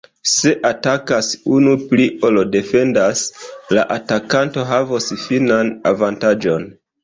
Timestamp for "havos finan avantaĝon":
4.73-6.71